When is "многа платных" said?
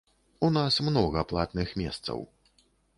0.87-1.77